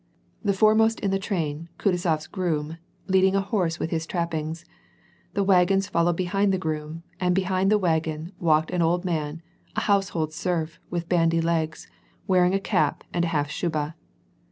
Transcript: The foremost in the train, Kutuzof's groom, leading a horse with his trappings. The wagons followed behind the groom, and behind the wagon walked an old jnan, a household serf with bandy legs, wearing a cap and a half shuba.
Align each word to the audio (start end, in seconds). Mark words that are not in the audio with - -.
The 0.43 0.53
foremost 0.55 0.99
in 1.01 1.11
the 1.11 1.19
train, 1.19 1.69
Kutuzof's 1.77 2.25
groom, 2.25 2.77
leading 3.05 3.35
a 3.35 3.39
horse 3.41 3.77
with 3.77 3.91
his 3.91 4.07
trappings. 4.07 4.65
The 5.35 5.43
wagons 5.43 5.87
followed 5.89 6.17
behind 6.17 6.51
the 6.51 6.57
groom, 6.57 7.03
and 7.19 7.35
behind 7.35 7.71
the 7.71 7.77
wagon 7.77 8.31
walked 8.39 8.71
an 8.71 8.81
old 8.81 9.05
jnan, 9.05 9.41
a 9.75 9.81
household 9.81 10.33
serf 10.33 10.79
with 10.89 11.07
bandy 11.07 11.39
legs, 11.39 11.87
wearing 12.25 12.55
a 12.55 12.59
cap 12.59 13.03
and 13.13 13.25
a 13.25 13.27
half 13.27 13.51
shuba. 13.51 13.93